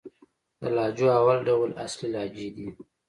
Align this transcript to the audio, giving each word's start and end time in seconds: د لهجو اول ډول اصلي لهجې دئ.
د 0.59 0.61
لهجو 0.75 1.07
اول 1.19 1.37
ډول 1.47 1.69
اصلي 1.85 2.07
لهجې 2.15 2.47
دئ. 2.55 2.67